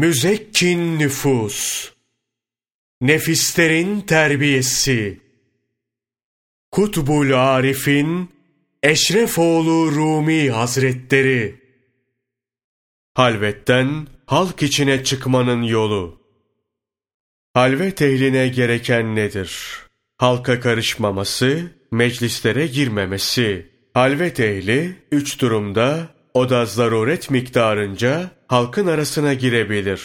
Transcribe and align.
Müzekkin 0.00 0.98
nüfus, 0.98 1.90
nefislerin 3.00 4.00
terbiyesi, 4.00 5.20
Kutbul 6.70 7.32
Arif'in 7.32 8.30
Eşrefoğlu 8.82 9.92
Rumi 9.92 10.50
Hazretleri, 10.50 11.60
Halvetten 13.14 14.06
halk 14.26 14.62
içine 14.62 15.04
çıkmanın 15.04 15.62
yolu. 15.62 16.20
Halvet 17.54 18.02
ehline 18.02 18.48
gereken 18.48 19.16
nedir? 19.16 19.78
Halka 20.18 20.60
karışmaması, 20.60 21.72
meclislere 21.90 22.66
girmemesi. 22.66 23.70
Halvet 23.94 24.40
ehli 24.40 24.96
üç 25.12 25.40
durumda 25.40 26.14
o 26.34 26.50
da 26.50 26.66
zaruret 26.66 27.30
miktarınca 27.30 28.39
halkın 28.50 28.86
arasına 28.86 29.34
girebilir. 29.34 30.02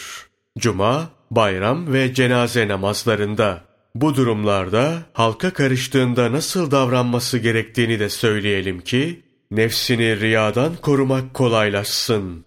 Cuma, 0.58 1.10
bayram 1.30 1.92
ve 1.92 2.14
cenaze 2.14 2.68
namazlarında. 2.68 3.64
Bu 3.94 4.16
durumlarda 4.16 4.98
halka 5.12 5.52
karıştığında 5.52 6.32
nasıl 6.32 6.70
davranması 6.70 7.38
gerektiğini 7.38 8.00
de 8.00 8.08
söyleyelim 8.08 8.80
ki, 8.80 9.22
nefsini 9.50 10.20
riyadan 10.20 10.76
korumak 10.76 11.34
kolaylaşsın. 11.34 12.44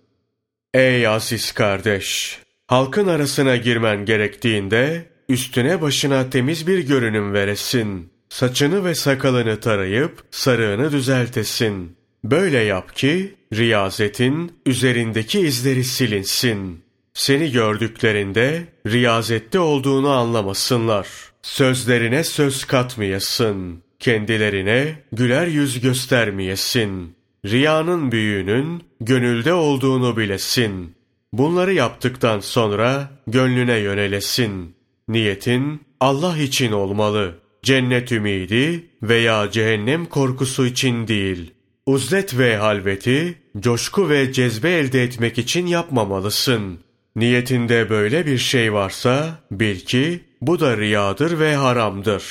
Ey 0.74 1.08
aziz 1.08 1.52
kardeş! 1.52 2.40
Halkın 2.68 3.08
arasına 3.08 3.56
girmen 3.56 4.06
gerektiğinde, 4.06 5.06
üstüne 5.30 5.82
başına 5.82 6.30
temiz 6.30 6.68
bir 6.68 6.80
görünüm 6.80 7.34
veresin. 7.34 8.14
Saçını 8.30 8.86
ve 8.86 8.96
sakalını 8.96 9.60
tarayıp, 9.60 10.24
sarığını 10.32 10.92
düzeltesin. 10.92 11.99
Böyle 12.24 12.58
yap 12.58 12.96
ki, 12.96 13.36
riyazetin 13.54 14.52
üzerindeki 14.66 15.40
izleri 15.40 15.84
silinsin. 15.84 16.82
Seni 17.14 17.52
gördüklerinde 17.52 18.68
riyazette 18.88 19.60
olduğunu 19.60 20.10
anlamasınlar. 20.10 21.08
Sözlerine 21.42 22.24
söz 22.24 22.66
katmayasın. 22.66 23.84
Kendilerine 24.00 25.04
güler 25.12 25.48
yüz 25.48 25.82
göstermeyesin. 25.82 27.16
Riyanın 27.46 28.12
büyüğünün 28.12 28.84
gönülde 29.02 29.54
olduğunu 29.54 30.18
bilesin. 30.18 30.96
Bunları 31.34 31.74
yaptıktan 31.74 32.40
sonra 32.40 33.10
gönlüne 33.28 33.78
yönelesin. 33.78 34.76
Niyetin 35.08 35.82
Allah 36.00 36.38
için 36.38 36.72
olmalı. 36.72 37.36
Cennet 37.64 38.12
ümidi 38.12 38.88
veya 39.04 39.52
cehennem 39.52 40.06
korkusu 40.06 40.66
için 40.66 41.08
değil.'' 41.08 41.59
Uzlet 41.90 42.38
ve 42.38 42.58
halveti, 42.58 43.36
coşku 43.60 44.10
ve 44.10 44.34
cezbe 44.34 44.70
elde 44.70 45.04
etmek 45.04 45.38
için 45.38 45.68
yapmamalısın. 45.68 46.80
Niyetinde 47.16 47.90
böyle 47.90 48.26
bir 48.26 48.38
şey 48.38 48.74
varsa, 48.74 49.40
bil 49.52 49.80
ki 49.80 50.20
bu 50.42 50.60
da 50.60 50.78
riyadır 50.78 51.40
ve 51.40 51.56
haramdır. 51.56 52.24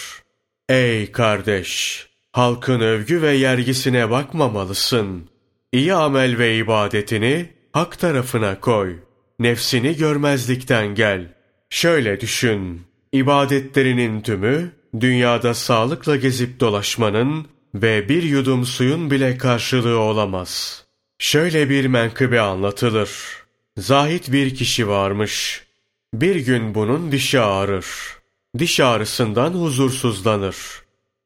Ey 0.69 1.13
kardeş! 1.13 2.07
Halkın 2.33 2.81
övgü 2.81 3.23
ve 3.23 3.33
yergisine 3.33 4.11
bakmamalısın. 4.11 5.31
İyi 5.73 5.95
amel 5.95 6.39
ve 6.39 6.57
ibadetini 6.57 7.49
hak 7.73 7.99
tarafına 7.99 8.61
koy. 8.61 8.97
Nefsini 9.39 9.97
görmezlikten 9.97 10.95
gel. 10.95 11.35
Şöyle 11.71 12.21
düşün. 12.21 12.83
İbadetlerinin 13.13 14.21
tümü, 14.21 14.73
dünyada 15.01 15.55
sağlıkla 15.55 16.17
gezip 16.17 16.61
dolaşmanın 16.61 17.47
ve 17.75 18.09
bir 18.09 18.23
yudum 18.23 18.65
suyun 18.65 19.11
bile 19.11 19.39
karşılığı 19.39 19.99
olamaz. 19.99 20.85
Şöyle 21.19 21.71
bir 21.71 21.87
menkıbe 21.87 22.41
anlatılır. 22.41 23.11
Zahit 23.79 24.33
bir 24.33 24.55
kişi 24.55 24.89
varmış. 24.89 25.65
Bir 26.15 26.37
gün 26.37 26.75
bunun 26.75 27.13
dişi 27.13 27.41
ağrır. 27.41 27.87
Diş 28.59 28.81
ağrısından 28.81 29.51
huzursuzlanır. 29.53 30.57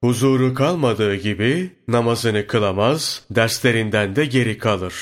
Huzuru 0.00 0.54
kalmadığı 0.54 1.14
gibi 1.14 1.70
namazını 1.88 2.46
kılamaz, 2.46 3.22
derslerinden 3.30 4.16
de 4.16 4.24
geri 4.24 4.58
kalır. 4.58 4.94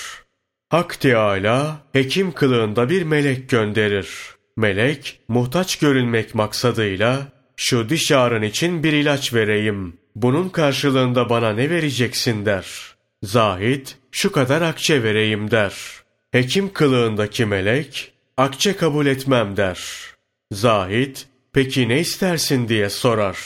Hak 0.69 1.01
Teâlâ 1.01 1.77
hekim 1.93 2.33
kılığında 2.33 2.91
bir 2.91 3.03
melek 3.03 3.49
gönderir. 3.49 4.09
Melek, 4.57 5.21
muhtaç 5.29 5.79
görünmek 5.79 6.35
maksadıyla, 6.35 7.29
şu 7.57 7.89
diş 7.89 8.13
ağrın 8.13 8.43
için 8.43 8.83
bir 8.83 8.93
ilaç 8.93 9.35
vereyim 9.35 10.00
bunun 10.17 10.49
karşılığında 10.49 11.29
bana 11.29 11.53
ne 11.53 11.71
vereceksin 11.71 12.47
der. 12.47 12.67
Zahid, 13.23 13.87
şu 14.11 14.33
kadar 14.33 14.63
akçe 14.63 15.03
vereyim 15.03 15.51
der. 15.51 15.75
Hekim 16.33 16.73
kılığındaki 16.73 17.47
melek, 17.47 18.13
akçe 18.37 18.77
kabul 18.77 19.07
etmem 19.07 19.57
der. 19.57 19.81
Zahid, 20.53 21.17
peki 21.53 21.89
ne 21.89 22.01
istersin 22.01 22.69
diye 22.69 22.91
sorar. 22.91 23.39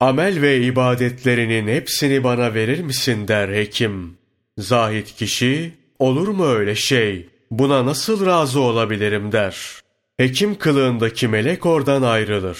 Amel 0.00 0.42
ve 0.42 0.60
ibadetlerinin 0.60 1.68
hepsini 1.68 2.24
bana 2.24 2.54
verir 2.54 2.80
misin 2.80 3.28
der 3.28 3.48
hekim. 3.48 4.18
Zahid 4.58 5.06
kişi, 5.06 5.72
olur 5.98 6.28
mu 6.28 6.46
öyle 6.46 6.74
şey, 6.74 7.28
buna 7.50 7.86
nasıl 7.86 8.26
razı 8.26 8.60
olabilirim 8.60 9.32
der. 9.32 9.80
Hekim 10.16 10.58
kılığındaki 10.58 11.28
melek 11.28 11.66
oradan 11.66 12.02
ayrılır. 12.02 12.58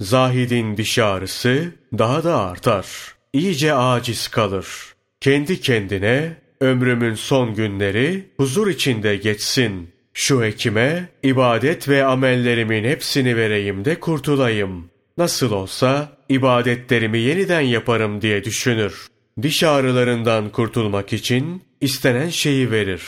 Zahidin 0.00 0.76
diş 0.76 0.98
ağrısı 0.98 1.72
daha 1.98 2.24
da 2.24 2.40
artar. 2.40 2.86
İyice 3.32 3.74
aciz 3.74 4.28
kalır. 4.28 4.66
Kendi 5.20 5.60
kendine 5.60 6.36
ömrümün 6.60 7.14
son 7.14 7.54
günleri 7.54 8.26
huzur 8.36 8.68
içinde 8.68 9.16
geçsin. 9.16 9.88
Şu 10.14 10.42
hekime 10.42 11.08
ibadet 11.22 11.88
ve 11.88 12.04
amellerimin 12.04 12.84
hepsini 12.84 13.36
vereyim 13.36 13.84
de 13.84 14.00
kurtulayım. 14.00 14.90
Nasıl 15.18 15.52
olsa 15.52 16.08
ibadetlerimi 16.28 17.18
yeniden 17.18 17.60
yaparım 17.60 18.22
diye 18.22 18.44
düşünür. 18.44 19.06
Diş 19.42 19.62
ağrılarından 19.62 20.50
kurtulmak 20.50 21.12
için 21.12 21.62
istenen 21.80 22.28
şeyi 22.28 22.70
verir. 22.70 23.02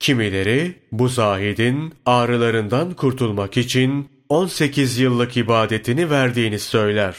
Kimileri 0.00 0.74
bu 0.92 1.08
zahidin 1.08 1.94
ağrılarından 2.06 2.94
kurtulmak 2.94 3.56
için 3.56 4.08
18 4.28 4.98
yıllık 4.98 5.36
ibadetini 5.36 6.10
verdiğini 6.10 6.58
söyler. 6.58 7.16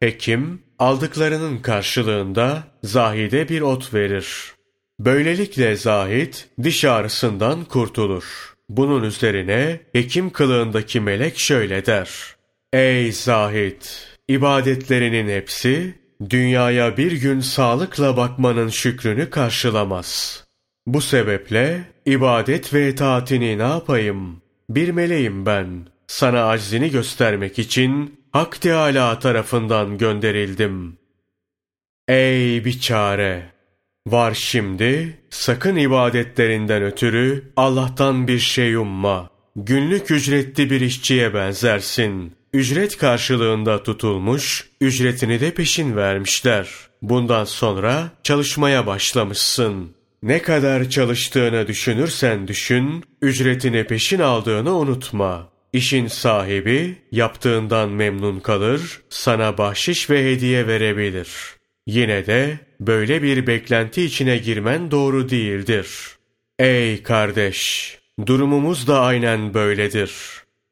Hekim 0.00 0.62
aldıklarının 0.78 1.58
karşılığında 1.58 2.62
Zahid'e 2.82 3.48
bir 3.48 3.60
ot 3.60 3.94
verir. 3.94 4.52
Böylelikle 5.00 5.76
Zahid 5.76 6.34
diş 6.62 6.84
ağrısından 6.84 7.64
kurtulur. 7.64 8.54
Bunun 8.68 9.02
üzerine 9.02 9.80
hekim 9.92 10.30
kılığındaki 10.30 11.00
melek 11.00 11.38
şöyle 11.38 11.86
der. 11.86 12.10
Ey 12.72 13.12
Zahid! 13.12 13.82
ibadetlerinin 14.28 15.28
hepsi 15.28 15.94
dünyaya 16.30 16.96
bir 16.96 17.12
gün 17.12 17.40
sağlıkla 17.40 18.16
bakmanın 18.16 18.68
şükrünü 18.68 19.30
karşılamaz. 19.30 20.44
Bu 20.86 21.00
sebeple 21.00 21.80
ibadet 22.06 22.74
ve 22.74 22.88
itaatini 22.88 23.58
ne 23.58 23.62
yapayım? 23.62 24.42
Bir 24.70 24.88
meleğim 24.88 25.46
ben. 25.46 25.86
Sana 26.08 26.48
aczini 26.48 26.90
göstermek 26.90 27.58
için 27.58 28.20
Hak 28.32 28.60
Teâlâ 28.60 29.18
tarafından 29.18 29.98
gönderildim. 29.98 30.98
Ey 32.08 32.64
biçare! 32.64 33.52
Var 34.06 34.34
şimdi, 34.34 35.18
sakın 35.30 35.76
ibadetlerinden 35.76 36.82
ötürü 36.82 37.52
Allah'tan 37.56 38.28
bir 38.28 38.38
şey 38.38 38.74
umma. 38.74 39.30
Günlük 39.56 40.10
ücretli 40.10 40.70
bir 40.70 40.80
işçiye 40.80 41.34
benzersin. 41.34 42.32
Ücret 42.52 42.96
karşılığında 42.96 43.82
tutulmuş, 43.82 44.68
ücretini 44.80 45.40
de 45.40 45.54
peşin 45.54 45.96
vermişler. 45.96 46.68
Bundan 47.02 47.44
sonra 47.44 48.10
çalışmaya 48.22 48.86
başlamışsın. 48.86 49.90
Ne 50.22 50.42
kadar 50.42 50.90
çalıştığını 50.90 51.66
düşünürsen 51.66 52.48
düşün, 52.48 53.04
ücretini 53.22 53.84
peşin 53.84 54.18
aldığını 54.18 54.76
unutma. 54.76 55.57
İşin 55.72 56.06
sahibi 56.06 56.96
yaptığından 57.12 57.88
memnun 57.88 58.40
kalır, 58.40 59.00
sana 59.08 59.58
bahşiş 59.58 60.10
ve 60.10 60.32
hediye 60.32 60.66
verebilir. 60.66 61.28
Yine 61.86 62.26
de 62.26 62.58
böyle 62.80 63.22
bir 63.22 63.46
beklenti 63.46 64.02
içine 64.02 64.38
girmen 64.38 64.90
doğru 64.90 65.30
değildir. 65.30 65.88
Ey 66.58 67.02
kardeş! 67.02 67.98
Durumumuz 68.26 68.88
da 68.88 69.00
aynen 69.00 69.54
böyledir. 69.54 70.12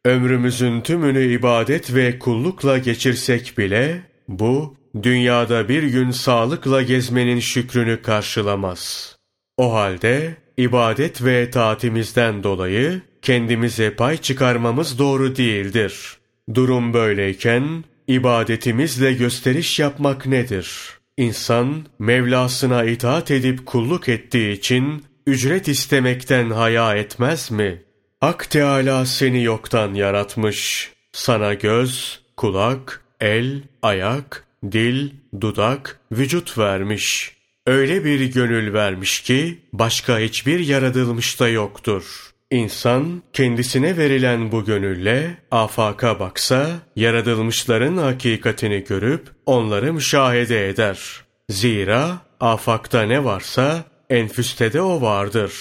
Ömrümüzün 0.05 0.81
tümünü 0.81 1.33
ibadet 1.33 1.95
ve 1.95 2.19
kullukla 2.19 2.79
geçirsek 2.79 3.59
bile, 3.59 4.03
bu, 4.29 4.77
dünyada 5.03 5.69
bir 5.69 5.83
gün 5.83 6.11
sağlıkla 6.11 6.83
gezmenin 6.83 7.41
şükrünü 7.41 8.03
karşılamaz. 8.03 9.17
O 9.57 9.75
halde, 9.75 10.37
ibadet 10.57 11.25
ve 11.25 11.51
taatimizden 11.51 12.43
dolayı, 12.43 13.01
kendimize 13.27 13.95
pay 13.95 14.17
çıkarmamız 14.17 14.99
doğru 14.99 15.37
değildir. 15.37 16.17
Durum 16.55 16.95
böyleyken 16.95 17.85
ibadetimizle 18.07 19.13
gösteriş 19.13 19.79
yapmak 19.79 20.27
nedir? 20.27 20.69
İnsan 21.17 21.87
Mevlasına 21.99 22.85
itaat 22.85 23.31
edip 23.31 23.67
kulluk 23.67 24.09
ettiği 24.09 24.53
için 24.53 25.05
ücret 25.27 25.69
istemekten 25.69 26.51
haya 26.51 26.95
etmez 26.95 27.51
mi? 27.51 27.83
Hak 28.21 28.51
Teala 28.51 29.07
seni 29.07 29.43
yoktan 29.43 29.95
yaratmış. 29.95 30.91
Sana 31.13 31.55
göz, 31.55 32.21
kulak, 32.37 33.05
el, 33.21 33.63
ayak, 33.83 34.45
dil, 34.73 35.11
dudak, 35.41 36.01
vücut 36.13 36.59
vermiş. 36.59 37.37
Öyle 37.67 38.05
bir 38.05 38.21
gönül 38.33 38.73
vermiş 38.73 39.21
ki 39.21 39.59
başka 39.73 40.19
hiçbir 40.19 40.59
yaratılmışta 40.59 41.49
yoktur. 41.49 42.36
İnsan 42.51 43.23
kendisine 43.33 43.97
verilen 43.97 44.53
bu 44.53 44.65
gönülle 44.65 45.37
afaka 45.51 46.21
baksa, 46.21 46.71
yaratılmışların 46.97 47.97
hakikatini 47.97 48.85
görüp 48.85 49.29
onları 49.47 49.93
müşahede 49.93 50.69
eder. 50.69 51.25
Zira 51.51 52.19
afakta 52.41 53.03
ne 53.03 53.25
varsa 53.25 53.85
enfüste 54.11 54.73
de 54.73 54.81
o 54.81 55.01
vardır. 55.01 55.53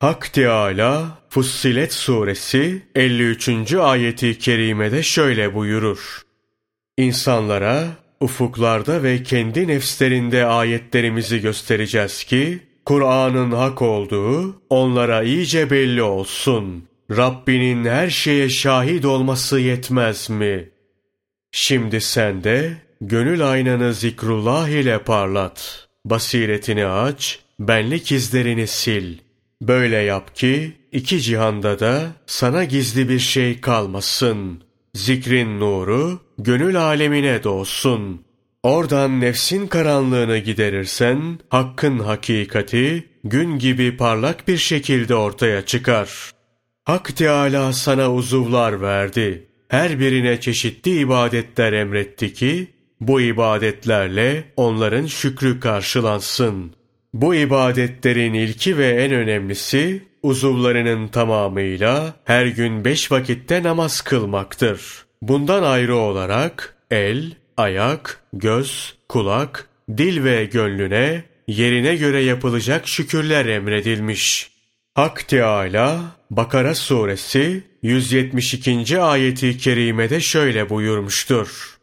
Hak 0.00 0.32
Teâlâ 0.32 1.18
Fussilet 1.30 1.92
suresi 1.92 2.82
53. 2.94 3.74
ayeti 3.74 4.38
kerimede 4.38 5.02
şöyle 5.02 5.54
buyurur. 5.54 6.22
İnsanlara 6.96 7.86
ufuklarda 8.20 9.02
ve 9.02 9.22
kendi 9.22 9.68
nefslerinde 9.68 10.46
ayetlerimizi 10.46 11.40
göstereceğiz 11.40 12.24
ki, 12.24 12.67
Kur'an'ın 12.88 13.50
hak 13.50 13.82
olduğu 13.82 14.62
onlara 14.70 15.22
iyice 15.22 15.70
belli 15.70 16.02
olsun. 16.02 16.84
Rabbinin 17.10 17.84
her 17.84 18.10
şeye 18.10 18.48
şahit 18.48 19.04
olması 19.04 19.60
yetmez 19.60 20.30
mi? 20.30 20.68
Şimdi 21.52 22.00
sen 22.00 22.44
de 22.44 22.72
gönül 23.00 23.50
aynanı 23.50 23.94
zikrullah 23.94 24.68
ile 24.68 24.98
parlat. 24.98 25.88
Basiretini 26.04 26.86
aç, 26.86 27.38
benlik 27.60 28.12
izlerini 28.12 28.66
sil. 28.78 29.08
Böyle 29.62 29.96
yap 29.96 30.36
ki 30.36 30.72
iki 30.92 31.20
cihanda 31.20 31.80
da 31.80 32.06
sana 32.26 32.64
gizli 32.64 33.08
bir 33.08 33.18
şey 33.18 33.60
kalmasın. 33.60 34.62
Zikrin 34.94 35.60
nuru 35.60 36.20
gönül 36.38 36.76
alemine 36.76 37.44
doğsun. 37.44 38.27
Oradan 38.62 39.20
nefsin 39.20 39.66
karanlığını 39.66 40.38
giderirsen, 40.38 41.38
hakkın 41.48 41.98
hakikati 41.98 43.04
gün 43.24 43.58
gibi 43.58 43.96
parlak 43.96 44.48
bir 44.48 44.56
şekilde 44.56 45.14
ortaya 45.14 45.66
çıkar. 45.66 46.30
Hak 46.84 47.16
Teâlâ 47.16 47.72
sana 47.72 48.12
uzuvlar 48.12 48.80
verdi. 48.80 49.46
Her 49.68 50.00
birine 50.00 50.40
çeşitli 50.40 50.98
ibadetler 50.98 51.72
emretti 51.72 52.34
ki, 52.34 52.66
bu 53.00 53.20
ibadetlerle 53.20 54.44
onların 54.56 55.06
şükrü 55.06 55.60
karşılansın. 55.60 56.72
Bu 57.14 57.34
ibadetlerin 57.34 58.34
ilki 58.34 58.78
ve 58.78 58.88
en 58.88 59.12
önemlisi, 59.12 60.02
uzuvlarının 60.22 61.08
tamamıyla 61.08 62.14
her 62.24 62.46
gün 62.46 62.84
beş 62.84 63.12
vakitte 63.12 63.62
namaz 63.62 64.00
kılmaktır. 64.00 64.80
Bundan 65.22 65.62
ayrı 65.62 65.96
olarak 65.96 66.76
el, 66.90 67.32
ayak, 67.58 68.20
göz, 68.32 68.94
kulak, 69.08 69.68
dil 69.96 70.24
ve 70.24 70.44
gönlüne 70.44 71.24
yerine 71.46 71.96
göre 71.96 72.22
yapılacak 72.22 72.88
şükürler 72.88 73.46
emredilmiş. 73.46 74.50
Hak 74.94 75.28
Teâlâ 75.28 76.00
Bakara 76.30 76.74
suresi 76.74 77.62
172. 77.82 79.00
ayeti 79.00 79.58
kerimede 79.58 80.20
şöyle 80.20 80.70
buyurmuştur. 80.70 81.78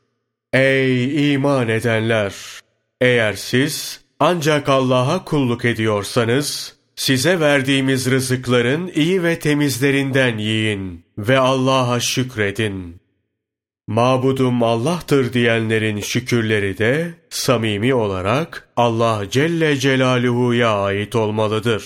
Ey 0.53 1.33
iman 1.33 1.69
edenler! 1.69 2.33
Eğer 3.01 3.33
siz 3.33 4.01
ancak 4.19 4.69
Allah'a 4.69 5.23
kulluk 5.23 5.65
ediyorsanız, 5.65 6.75
size 6.95 7.39
verdiğimiz 7.39 8.11
rızıkların 8.11 8.91
iyi 8.95 9.23
ve 9.23 9.39
temizlerinden 9.39 10.37
yiyin 10.37 11.05
ve 11.17 11.39
Allah'a 11.39 11.99
şükredin. 11.99 13.04
Mabudum 13.87 14.63
Allah'tır 14.63 15.33
diyenlerin 15.33 15.99
şükürleri 15.99 16.77
de 16.77 17.13
samimi 17.29 17.93
olarak 17.93 18.69
Allah 18.75 19.23
Celle 19.31 19.77
Celaluhu'ya 19.77 20.69
ait 20.69 21.15
olmalıdır. 21.15 21.83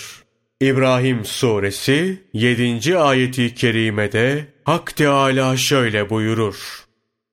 İbrahim 0.61 1.25
Suresi 1.25 2.23
7. 2.33 2.97
ayeti 2.97 3.55
kerimede 3.55 4.45
Hak 4.63 4.95
Teâlâ 4.95 5.57
şöyle 5.57 6.09
buyurur. 6.09 6.85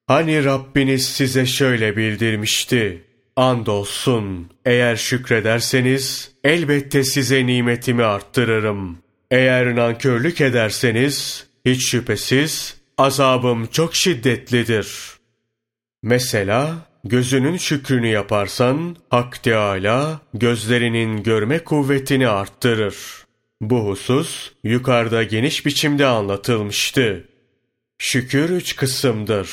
Hani 0.06 0.44
Rabbiniz 0.44 1.08
size 1.08 1.46
şöyle 1.46 1.96
bildirmişti. 1.96 3.04
Andolsun 3.36 4.50
eğer 4.64 4.96
şükrederseniz 4.96 6.32
elbette 6.44 7.04
size 7.04 7.46
nimetimi 7.46 8.04
arttırırım. 8.04 8.98
Eğer 9.30 9.76
nankörlük 9.76 10.40
ederseniz 10.40 11.46
hiç 11.64 11.90
şüphesiz 11.90 12.75
azabım 12.98 13.66
çok 13.66 13.94
şiddetlidir. 13.94 14.88
Mesela 16.02 16.76
gözünün 17.04 17.56
şükrünü 17.56 18.06
yaparsan 18.06 18.96
Hak 19.10 19.42
Teâlâ 19.42 20.20
gözlerinin 20.34 21.22
görme 21.22 21.58
kuvvetini 21.58 22.28
arttırır. 22.28 22.96
Bu 23.60 23.86
husus 23.86 24.52
yukarıda 24.64 25.22
geniş 25.22 25.66
biçimde 25.66 26.06
anlatılmıştı. 26.06 27.24
Şükür 27.98 28.50
üç 28.50 28.76
kısımdır. 28.76 29.50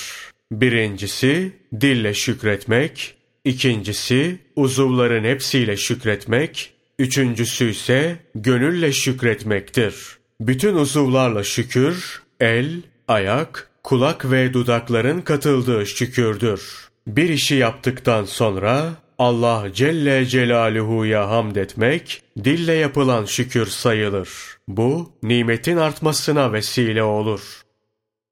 Birincisi 0.52 1.52
dille 1.82 2.14
şükretmek, 2.14 3.16
ikincisi 3.46 4.40
uzuvların 4.56 5.24
hepsiyle 5.24 5.78
şükretmek, 5.78 6.74
üçüncüsü 7.00 7.70
ise 7.70 8.18
gönülle 8.36 8.92
şükretmektir. 8.92 9.96
Bütün 10.40 10.76
uzuvlarla 10.76 11.44
şükür, 11.44 12.22
el, 12.40 12.82
ayak, 13.08 13.70
kulak 13.84 14.32
ve 14.32 14.54
dudakların 14.54 15.22
katıldığı 15.22 15.86
şükürdür. 15.86 16.90
Bir 17.08 17.30
işi 17.30 17.56
yaptıktan 17.56 18.26
sonra 18.26 18.90
Allah 19.20 19.68
Celle 19.74 20.26
Celaluhu'ya 20.26 21.30
hamd 21.30 21.56
etmek, 21.56 22.22
dille 22.44 22.74
yapılan 22.74 23.26
şükür 23.26 23.66
sayılır. 23.66 24.30
Bu, 24.68 25.12
nimetin 25.24 25.78
artmasına 25.78 26.54
vesile 26.54 27.04
olur. 27.04 27.62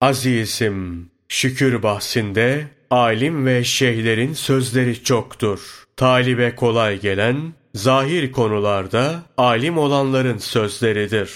Azizim, 0.02 1.10
şükür 1.30 1.84
bahsinde 1.84 2.68
alim 2.90 3.46
ve 3.46 3.64
şeyhlerin 3.64 4.34
sözleri 4.34 5.04
çoktur. 5.04 5.60
Talibe 5.98 6.56
kolay 6.56 7.00
gelen, 7.00 7.54
zahir 7.76 8.32
konularda 8.32 9.24
alim 9.38 9.78
olanların 9.78 10.38
sözleridir. 10.38 11.32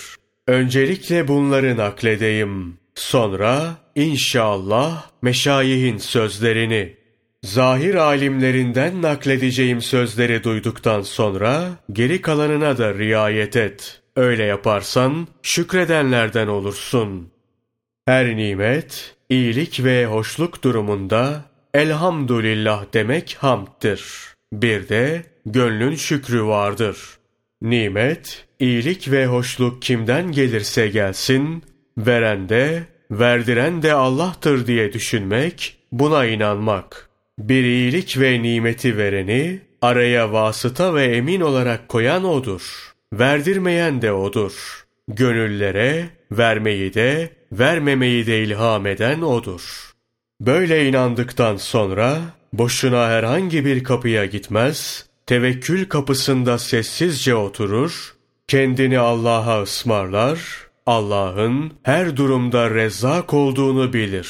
Öncelikle 0.48 1.28
bunları 1.28 1.78
nakledeyim. 1.78 2.78
Sonra 2.96 3.76
inşallah 3.96 5.10
meşayihin 5.22 5.98
sözlerini, 5.98 6.96
zahir 7.44 7.96
alimlerinden 7.96 9.02
nakledeceğim 9.02 9.82
sözleri 9.82 10.44
duyduktan 10.44 11.02
sonra 11.02 11.70
geri 11.92 12.22
kalanına 12.22 12.78
da 12.78 12.94
riayet 12.94 13.56
et. 13.56 14.02
Öyle 14.16 14.44
yaparsan 14.44 15.28
şükredenlerden 15.42 16.48
olursun. 16.48 17.32
Her 18.06 18.36
nimet, 18.38 19.16
iyilik 19.30 19.84
ve 19.84 20.06
hoşluk 20.06 20.64
durumunda 20.64 21.46
elhamdülillah 21.74 22.86
demek 22.94 23.38
hamdtir. 23.40 24.04
Bir 24.54 24.90
de 24.90 25.24
gönlün 25.46 25.96
şükrü 25.96 26.44
vardır. 26.44 26.98
Nimet, 27.62 28.46
iyilik 28.60 29.12
ve 29.12 29.26
hoşluk 29.26 29.82
kimden 29.82 30.32
gelirse 30.32 30.88
gelsin, 30.88 31.64
Veren 31.98 32.50
de, 32.50 32.84
verdiren 33.20 33.82
de 33.82 33.94
Allah'tır 33.94 34.68
diye 34.68 34.94
düşünmek, 34.94 35.78
buna 35.92 36.26
inanmak. 36.26 37.10
Bir 37.40 37.64
iyilik 37.64 38.20
ve 38.20 38.44
nimeti 38.44 38.98
vereni, 38.98 39.62
araya 39.82 40.32
vasıta 40.32 40.94
ve 40.94 41.04
emin 41.06 41.42
olarak 41.42 41.90
koyan 41.90 42.24
O'dur. 42.24 42.94
Verdirmeyen 43.14 44.02
de 44.02 44.12
O'dur. 44.12 44.86
Gönüllere, 45.08 46.06
vermeyi 46.32 46.94
de, 46.94 47.30
vermemeyi 47.52 48.28
de 48.28 48.44
ilham 48.44 48.88
eden 48.88 49.22
O'dur. 49.22 49.92
Böyle 50.42 50.88
inandıktan 50.88 51.58
sonra, 51.58 52.20
boşuna 52.54 53.10
herhangi 53.10 53.66
bir 53.66 53.84
kapıya 53.84 54.26
gitmez, 54.26 55.06
tevekkül 55.26 55.86
kapısında 55.86 56.58
sessizce 56.58 57.36
oturur, 57.36 58.16
kendini 58.48 59.00
Allah'a 59.00 59.62
ısmarlar, 59.62 60.65
Allah'ın 60.86 61.74
her 61.84 62.18
durumda 62.18 62.70
rezzak 62.70 63.34
olduğunu 63.34 63.94
bilir. 63.94 64.30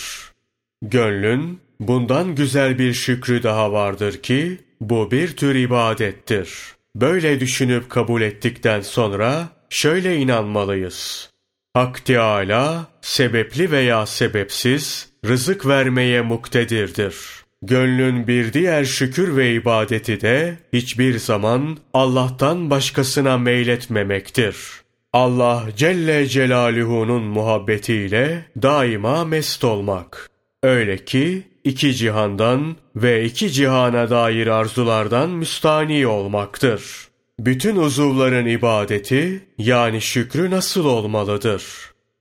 Gönlün 0.81 1.59
bundan 1.79 2.35
güzel 2.35 2.79
bir 2.79 2.93
şükrü 2.93 3.43
daha 3.43 3.71
vardır 3.71 4.17
ki 4.17 4.57
bu 4.81 5.11
bir 5.11 5.35
tür 5.35 5.55
ibadettir. 5.55 6.49
Böyle 6.95 7.39
düşünüp 7.39 7.89
kabul 7.89 8.21
ettikten 8.21 8.81
sonra 8.81 9.47
şöyle 9.69 10.17
inanmalıyız. 10.17 11.29
Hak 11.73 12.05
Teâlâ 12.05 12.87
sebepli 13.01 13.71
veya 13.71 14.05
sebepsiz 14.05 15.09
rızık 15.25 15.65
vermeye 15.67 16.21
muktedirdir. 16.21 17.15
Gönlün 17.61 18.27
bir 18.27 18.53
diğer 18.53 18.85
şükür 18.85 19.35
ve 19.35 19.53
ibadeti 19.53 20.21
de 20.21 20.57
hiçbir 20.73 21.19
zaman 21.19 21.77
Allah'tan 21.93 22.69
başkasına 22.69 23.37
meyletmemektir. 23.37 24.84
Allah 25.15 25.63
Celle 25.77 26.27
Celaluhu'nun 26.27 27.23
muhabbetiyle 27.23 28.45
daima 28.61 29.25
mest 29.25 29.63
olmak. 29.63 30.29
Öyle 30.63 31.05
ki 31.05 31.43
iki 31.63 31.95
cihandan 31.95 32.75
ve 32.95 33.25
iki 33.25 33.51
cihana 33.51 34.09
dair 34.09 34.47
arzulardan 34.47 35.29
müstani 35.29 36.07
olmaktır. 36.07 37.07
Bütün 37.39 37.75
uzuvların 37.75 38.45
ibadeti 38.45 39.45
yani 39.57 40.01
şükrü 40.01 40.51
nasıl 40.51 40.85
olmalıdır? 40.85 41.63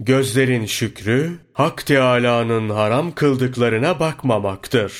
Gözlerin 0.01 0.67
şükrü, 0.67 1.31
Hak 1.53 1.87
Teâlâ'nın 1.87 2.71
haram 2.71 3.13
kıldıklarına 3.13 4.01
bakmamaktır. 4.01 4.93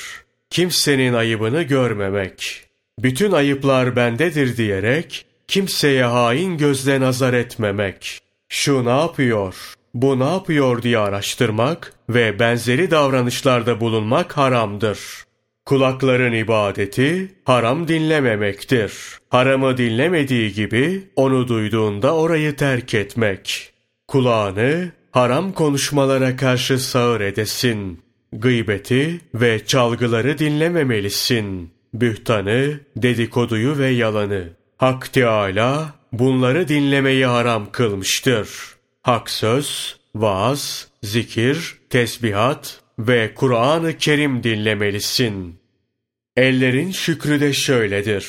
Kimsenin 0.49 1.13
ayıbını 1.13 1.61
görmemek. 1.61 2.63
Bütün 2.99 3.31
ayıplar 3.31 3.95
bendedir 3.95 4.57
diyerek, 4.57 5.25
kimseye 5.47 6.03
hain 6.03 6.57
gözle 6.57 6.99
nazar 6.99 7.33
etmemek. 7.33 8.19
Şu 8.49 8.85
ne 8.85 8.99
yapıyor, 8.99 9.55
bu 9.93 10.19
ne 10.19 10.23
yapıyor 10.23 10.81
diye 10.81 10.97
araştırmak 10.97 11.93
ve 12.09 12.39
benzeri 12.39 12.91
davranışlarda 12.91 13.79
bulunmak 13.81 14.37
haramdır. 14.37 14.99
Kulakların 15.65 16.33
ibadeti 16.33 17.35
haram 17.45 17.87
dinlememektir. 17.87 18.93
Haramı 19.29 19.77
dinlemediği 19.77 20.53
gibi 20.53 21.03
onu 21.15 21.47
duyduğunda 21.47 22.15
orayı 22.15 22.55
terk 22.55 22.93
etmek. 22.93 23.73
Kulağını 24.07 24.91
haram 25.11 25.51
konuşmalara 25.51 26.35
karşı 26.35 26.79
sağır 26.79 27.21
edesin. 27.21 27.99
Gıybeti 28.33 29.21
ve 29.33 29.65
çalgıları 29.65 30.37
dinlememelisin. 30.37 31.73
Bühtanı, 31.93 32.79
dedikoduyu 32.95 33.77
ve 33.77 33.87
yalanı. 33.87 34.49
Hak 34.77 35.13
Teâlâ 35.13 35.93
bunları 36.11 36.67
dinlemeyi 36.67 37.25
haram 37.25 37.71
kılmıştır. 37.71 38.49
Hak 39.03 39.29
söz, 39.29 39.97
vaaz, 40.15 40.87
zikir, 41.03 41.77
tesbihat 41.89 42.79
ve 42.99 43.33
Kur'an-ı 43.35 43.97
Kerim 43.97 44.43
dinlemelisin. 44.43 45.59
Ellerin 46.37 46.91
şükrü 46.91 47.39
de 47.39 47.53
şöyledir. 47.53 48.27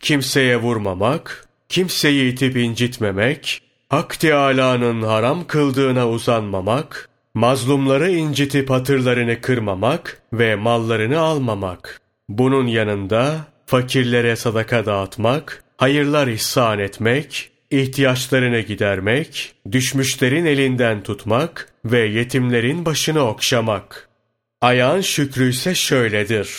Kimseye 0.00 0.56
vurmamak, 0.56 1.48
kimseyi 1.68 2.32
itip 2.32 2.56
incitmemek, 2.56 3.62
Hak 3.88 4.20
Teâlâ'nın 4.20 5.02
haram 5.02 5.46
kıldığına 5.46 6.08
uzanmamak, 6.08 7.08
mazlumları 7.34 8.10
incitip 8.10 8.70
hatırlarını 8.70 9.40
kırmamak 9.40 10.22
ve 10.32 10.54
mallarını 10.54 11.18
almamak. 11.18 12.00
Bunun 12.28 12.66
yanında 12.66 13.46
fakirlere 13.66 14.36
sadaka 14.36 14.86
dağıtmak, 14.86 15.65
hayırlar 15.76 16.26
ihsan 16.26 16.78
etmek, 16.78 17.50
ihtiyaçlarını 17.70 18.60
gidermek, 18.60 19.54
düşmüşlerin 19.72 20.44
elinden 20.44 21.02
tutmak 21.02 21.72
ve 21.84 22.00
yetimlerin 22.00 22.84
başını 22.84 23.20
okşamak. 23.20 24.08
Ayağın 24.60 25.00
şükrü 25.00 25.50
ise 25.50 25.74
şöyledir. 25.74 26.50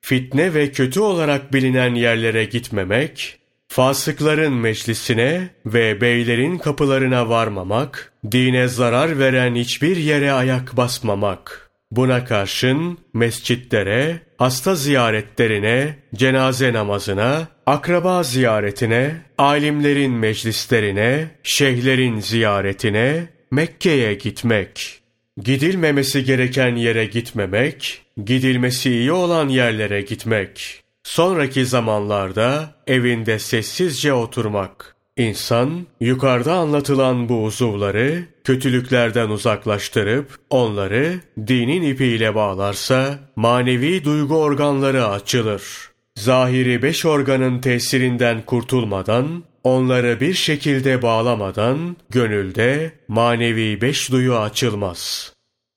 Fitne 0.00 0.54
ve 0.54 0.72
kötü 0.72 1.00
olarak 1.00 1.52
bilinen 1.52 1.94
yerlere 1.94 2.44
gitmemek, 2.44 3.38
fasıkların 3.68 4.52
meclisine 4.52 5.48
ve 5.66 6.00
beylerin 6.00 6.58
kapılarına 6.58 7.28
varmamak, 7.28 8.12
dine 8.32 8.68
zarar 8.68 9.18
veren 9.18 9.54
hiçbir 9.54 9.96
yere 9.96 10.32
ayak 10.32 10.76
basmamak.'' 10.76 11.68
Buna 11.90 12.24
karşın 12.24 12.98
mescitlere, 13.14 14.20
hasta 14.38 14.74
ziyaretlerine, 14.74 15.98
cenaze 16.14 16.72
namazına, 16.72 17.48
akraba 17.68 18.22
ziyaretine, 18.22 19.16
alimlerin 19.38 20.12
meclislerine, 20.12 21.30
şeyhlerin 21.42 22.20
ziyaretine, 22.20 23.28
Mekke'ye 23.50 24.14
gitmek. 24.14 25.00
Gidilmemesi 25.42 26.24
gereken 26.24 26.76
yere 26.76 27.04
gitmemek, 27.04 28.02
gidilmesi 28.24 28.90
iyi 28.90 29.12
olan 29.12 29.48
yerlere 29.48 30.02
gitmek. 30.02 30.82
Sonraki 31.02 31.66
zamanlarda 31.66 32.74
evinde 32.86 33.38
sessizce 33.38 34.12
oturmak. 34.12 34.96
İnsan, 35.16 35.86
yukarıda 36.00 36.54
anlatılan 36.54 37.28
bu 37.28 37.42
uzuvları 37.42 38.24
kötülüklerden 38.44 39.28
uzaklaştırıp 39.28 40.38
onları 40.50 41.20
dinin 41.46 41.82
ipiyle 41.82 42.34
bağlarsa 42.34 43.18
manevi 43.36 44.04
duygu 44.04 44.36
organları 44.36 45.06
açılır. 45.06 45.87
Zahiri 46.18 46.82
beş 46.82 47.04
organın 47.06 47.60
tesirinden 47.60 48.42
kurtulmadan, 48.42 49.44
onları 49.64 50.20
bir 50.20 50.34
şekilde 50.34 51.02
bağlamadan 51.02 51.96
gönülde 52.10 52.92
manevi 53.08 53.80
beş 53.80 54.12
duyu 54.12 54.36
açılmaz. 54.36 55.32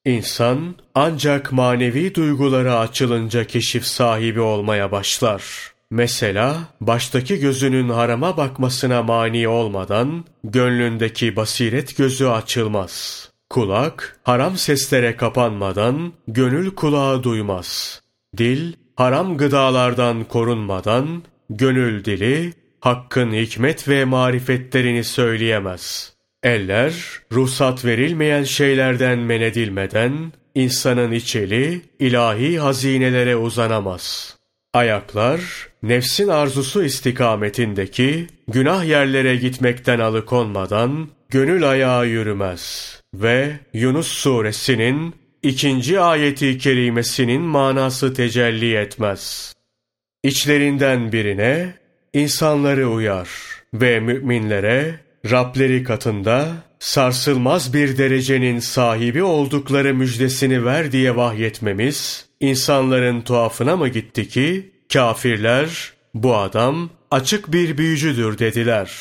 İnsan 0.05 0.75
ancak 0.95 1.51
manevi 1.51 2.15
duyguları 2.15 2.77
açılınca 2.77 3.43
keşif 3.43 3.85
sahibi 3.85 4.39
olmaya 4.39 4.91
başlar.'' 4.91 5.71
Mesela 5.91 6.57
baştaki 6.81 7.39
gözünün 7.39 7.89
harama 7.89 8.37
bakmasına 8.37 9.03
mani 9.03 9.47
olmadan 9.47 10.25
gönlündeki 10.43 11.35
basiret 11.35 11.97
gözü 11.97 12.25
açılmaz. 12.25 13.29
Kulak 13.49 14.19
haram 14.23 14.57
seslere 14.57 15.15
kapanmadan 15.15 16.13
gönül 16.27 16.75
kulağı 16.75 17.23
duymaz. 17.23 18.01
Dil 18.37 18.73
haram 18.95 19.37
gıdalardan 19.37 20.23
korunmadan 20.23 21.23
gönül 21.49 22.05
dili 22.05 22.53
hakkın 22.79 23.33
hikmet 23.33 23.87
ve 23.87 24.05
marifetlerini 24.05 25.03
söyleyemez. 25.03 26.13
Eller 26.43 26.93
ruhsat 27.31 27.85
verilmeyen 27.85 28.43
şeylerden 28.43 29.19
men 29.19 29.41
edilmeden 29.41 30.31
insanın 30.55 31.11
içeli 31.11 31.81
ilahi 31.99 32.59
hazinelere 32.59 33.35
uzanamaz.'' 33.35 34.41
Ayaklar, 34.73 35.41
nefsin 35.83 36.27
arzusu 36.27 36.83
istikametindeki 36.83 38.27
günah 38.47 38.85
yerlere 38.85 39.35
gitmekten 39.35 39.99
alıkonmadan 39.99 41.07
gönül 41.29 41.69
ayağı 41.69 42.07
yürümez 42.07 42.95
ve 43.13 43.59
Yunus 43.73 44.07
suresinin 44.07 45.15
ikinci 45.43 45.99
ayeti 45.99 46.57
kerimesinin 46.57 47.41
manası 47.41 48.13
tecelli 48.13 48.75
etmez. 48.75 49.53
İçlerinden 50.23 51.11
birine 51.11 51.73
insanları 52.13 52.89
uyar 52.89 53.29
ve 53.73 53.99
müminlere 53.99 54.99
Rableri 55.31 55.83
katında 55.83 56.53
sarsılmaz 56.79 57.73
bir 57.73 57.97
derecenin 57.97 58.59
sahibi 58.59 59.23
oldukları 59.23 59.95
müjdesini 59.95 60.65
ver 60.65 60.91
diye 60.91 61.15
vahyetmemiz, 61.15 62.25
insanların 62.39 63.21
tuhafına 63.21 63.77
mı 63.77 63.87
gitti 63.87 64.27
ki, 64.27 64.71
kafirler, 64.93 65.93
bu 66.13 66.35
adam 66.35 66.89
açık 67.11 67.53
bir 67.53 67.77
büyücüdür 67.77 68.37
dediler. 68.37 68.91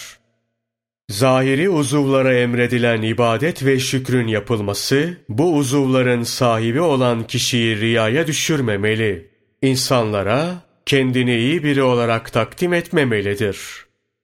Zahiri 1.11 1.69
uzuvlara 1.69 2.35
emredilen 2.35 3.03
ibadet 3.03 3.65
ve 3.65 3.79
şükrün 3.79 4.27
yapılması, 4.27 5.17
bu 5.29 5.55
uzuvların 5.55 6.23
sahibi 6.23 6.81
olan 6.81 7.27
kişiyi 7.27 7.81
riyaya 7.81 8.27
düşürmemeli. 8.27 9.31
İnsanlara 9.63 10.63
kendini 10.87 11.37
iyi 11.37 11.65
biri 11.65 11.83
olarak 11.83 12.33
takdim 12.33 12.73
etmemelidir. 12.73 13.59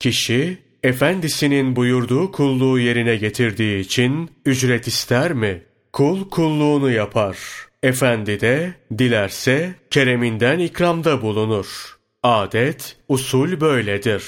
Kişi, 0.01 0.59
efendisinin 0.83 1.77
buyurduğu 1.77 2.33
kulluğu 2.33 2.79
yerine 2.79 3.17
getirdiği 3.17 3.81
için 3.81 4.31
ücret 4.45 4.87
ister 4.87 5.33
mi? 5.33 5.63
Kul 5.93 6.31
kulluğunu 6.31 6.91
yapar. 6.91 7.39
Efendi 7.83 8.41
de 8.41 8.75
dilerse 8.99 9.75
kereminden 9.91 10.59
ikramda 10.59 11.23
bulunur. 11.23 11.97
Adet, 12.23 12.97
usul 13.09 13.61
böyledir. 13.61 14.25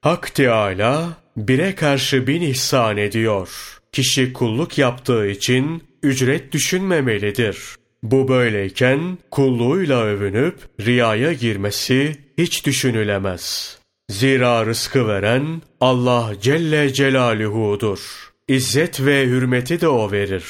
Hak 0.00 0.34
Teâlâ 0.34 1.20
bire 1.48 1.74
karşı 1.74 2.26
bin 2.26 2.42
ihsan 2.42 2.96
ediyor. 2.96 3.48
Kişi 3.92 4.32
kulluk 4.32 4.78
yaptığı 4.78 5.26
için 5.26 5.82
ücret 6.02 6.52
düşünmemelidir. 6.52 7.58
Bu 8.02 8.28
böyleyken 8.28 9.18
kulluğuyla 9.30 10.02
övünüp 10.02 10.56
riyaya 10.80 11.32
girmesi 11.32 12.16
hiç 12.38 12.66
düşünülemez.'' 12.66 13.80
Zira 14.10 14.66
rızkı 14.66 15.08
veren 15.08 15.62
Allah 15.80 16.32
Celle 16.40 16.92
Celaluhu'dur. 16.92 18.30
İzzet 18.48 19.00
ve 19.00 19.26
hürmeti 19.26 19.80
de 19.80 19.88
O 19.88 20.12
verir. 20.12 20.44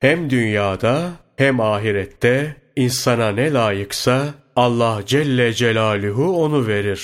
Hem 0.00 0.30
dünyada 0.30 1.10
hem 1.36 1.60
ahirette 1.60 2.56
insana 2.76 3.28
ne 3.28 3.52
layıksa 3.52 4.34
Allah 4.56 5.02
Celle 5.06 5.52
Celaluhu 5.52 6.44
onu 6.44 6.66
verir. 6.66 7.02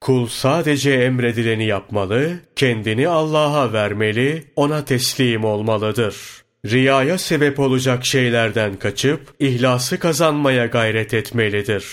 Kul 0.00 0.26
sadece 0.26 0.90
emredileni 0.92 1.66
yapmalı, 1.66 2.36
kendini 2.56 3.08
Allah'a 3.08 3.72
vermeli, 3.72 4.44
ona 4.56 4.84
teslim 4.84 5.44
olmalıdır. 5.44 6.16
Riyaya 6.66 7.18
sebep 7.18 7.60
olacak 7.60 8.06
şeylerden 8.06 8.76
kaçıp 8.76 9.20
ihlası 9.38 9.98
kazanmaya 9.98 10.66
gayret 10.66 11.14
etmelidir. 11.14 11.86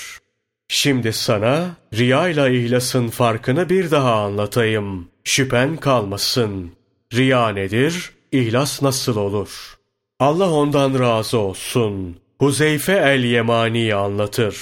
Şimdi 0.67 1.13
sana 1.13 1.75
riya 1.93 2.29
ile 2.29 2.59
ihlasın 2.59 3.07
farkını 3.07 3.69
bir 3.69 3.91
daha 3.91 4.23
anlatayım. 4.23 5.07
Şüphen 5.23 5.77
kalmasın. 5.77 6.71
Riya 7.13 7.49
nedir? 7.49 8.11
İhlas 8.31 8.81
nasıl 8.81 9.17
olur? 9.17 9.77
Allah 10.19 10.51
ondan 10.51 10.99
razı 10.99 11.37
olsun. 11.37 12.17
Huzeyfe 12.39 12.93
el-Yemani 12.93 13.95
anlatır. 13.95 14.57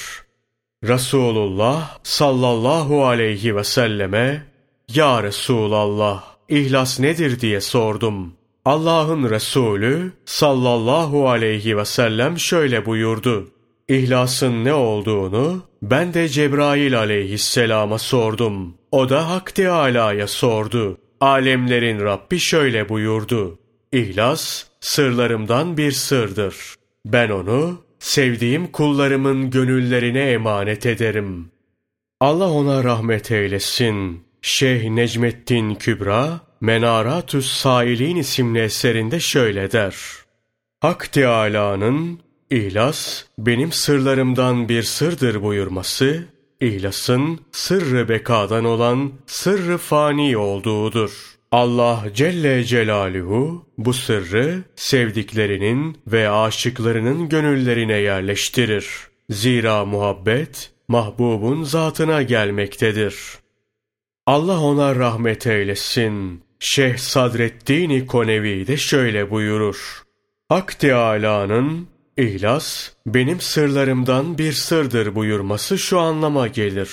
Resulullah 0.87 1.99
sallallahu 2.03 3.05
aleyhi 3.05 3.55
ve 3.55 3.63
selleme 3.63 4.43
Ya 4.93 5.23
Resulallah 5.23 6.23
ihlas 6.49 6.99
nedir 6.99 7.39
diye 7.39 7.61
sordum. 7.61 8.33
Allah'ın 8.65 9.29
Resulü 9.29 10.11
sallallahu 10.25 11.29
aleyhi 11.29 11.77
ve 11.77 11.85
sellem 11.85 12.39
şöyle 12.39 12.85
buyurdu. 12.85 13.47
İhlasın 13.87 14.65
ne 14.65 14.73
olduğunu 14.73 15.63
ben 15.81 16.13
de 16.13 16.29
Cebrail 16.29 16.97
aleyhisselama 16.97 17.97
sordum. 17.97 18.73
O 18.91 19.09
da 19.09 19.29
Hak 19.29 19.55
Teâlâ'ya 19.55 20.27
sordu. 20.27 20.97
Alemlerin 21.19 21.99
Rabbi 21.99 22.39
şöyle 22.39 22.89
buyurdu. 22.89 23.59
İhlas 23.91 24.63
sırlarımdan 24.79 25.77
bir 25.77 25.91
sırdır. 25.91 26.55
Ben 27.05 27.29
onu 27.29 27.81
sevdiğim 28.01 28.67
kullarımın 28.67 29.49
gönüllerine 29.49 30.31
emanet 30.31 30.85
ederim. 30.85 31.51
Allah 32.19 32.51
ona 32.51 32.83
rahmet 32.83 33.31
eylesin. 33.31 34.23
Şeyh 34.41 34.89
Necmettin 34.89 35.75
Kübra, 35.75 36.39
Menaratüs 36.61 37.51
Sailin 37.51 38.15
isimli 38.15 38.59
eserinde 38.59 39.19
şöyle 39.19 39.71
der. 39.71 39.95
Hak 40.79 41.11
Teâlâ'nın 41.11 42.19
İhlas, 42.49 43.23
benim 43.37 43.71
sırlarımdan 43.71 44.69
bir 44.69 44.83
sırdır 44.83 45.43
buyurması, 45.43 46.23
İhlas'ın 46.61 47.39
sırrı 47.51 48.09
bekadan 48.09 48.65
olan 48.65 49.11
sırrı 49.27 49.77
fani 49.77 50.37
olduğudur. 50.37 51.30
Allah 51.51 52.03
Celle 52.13 52.63
Celaluhu 52.63 53.65
bu 53.77 53.93
sırrı 53.93 54.63
sevdiklerinin 54.75 55.97
ve 56.07 56.29
aşıklarının 56.29 57.29
gönüllerine 57.29 57.97
yerleştirir. 57.97 58.87
Zira 59.29 59.85
muhabbet 59.85 60.71
mahbubun 60.87 61.63
zatına 61.63 62.21
gelmektedir. 62.21 63.15
Allah 64.25 64.59
ona 64.59 64.95
rahmet 64.95 65.47
eylesin. 65.47 66.43
Şeyh 66.59 66.97
Sadreddin 66.97 68.05
Konevi 68.05 68.67
de 68.67 68.77
şöyle 68.77 69.31
buyurur. 69.31 70.03
Hak 70.49 70.79
Teâlâ'nın 70.79 71.87
İhlas, 72.17 72.89
benim 73.05 73.41
sırlarımdan 73.41 74.37
bir 74.37 74.53
sırdır 74.53 75.15
buyurması 75.15 75.77
şu 75.77 75.99
anlama 75.99 76.47
gelir. 76.47 76.91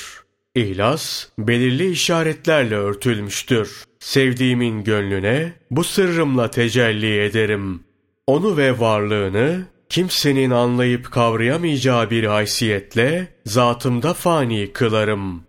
İhlas, 0.54 1.26
belirli 1.38 1.90
işaretlerle 1.90 2.74
örtülmüştür. 2.74 3.88
Sevdiğimin 4.00 4.85
gönlüne 4.85 5.52
bu 5.71 5.85
sırrımla 5.85 6.50
tecelli 6.50 7.21
ederim. 7.21 7.83
Onu 8.26 8.57
ve 8.57 8.81
varlığını 8.81 9.67
kimsenin 9.88 10.50
anlayıp 10.50 11.11
kavrayamayacağı 11.11 12.11
bir 12.11 12.25
haysiyetle 12.25 13.28
zatımda 13.45 14.14
fani 14.14 14.73
kılarım. 14.73 15.48